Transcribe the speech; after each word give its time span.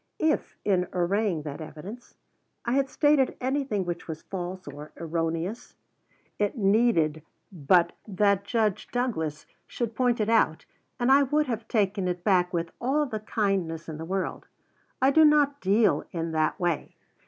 If, 0.17 0.57
in 0.65 0.87
arraying 0.93 1.43
that 1.43 1.61
evidence, 1.61 2.15
I 2.65 2.71
had 2.71 2.89
stated 2.89 3.37
anything 3.39 3.85
which 3.85 4.07
was 4.07 4.23
false 4.23 4.67
or 4.67 4.91
erroneous, 4.97 5.75
it 6.39 6.57
needed 6.57 7.21
but 7.51 7.93
that 8.07 8.43
Judge 8.43 8.87
Douglas 8.87 9.45
should 9.67 9.93
point 9.93 10.19
it 10.19 10.27
out, 10.27 10.65
and 10.99 11.11
I 11.11 11.21
would 11.21 11.45
have 11.45 11.67
taken 11.67 12.07
it 12.07 12.23
back 12.23 12.51
with 12.51 12.71
all 12.81 13.05
the 13.05 13.19
kindness 13.19 13.87
in 13.87 13.99
the 13.99 14.03
world. 14.05 14.47
I 14.99 15.11
do 15.11 15.23
not 15.23 15.61
deal 15.61 16.05
in 16.11 16.31
that 16.31 16.59
way. 16.59 16.95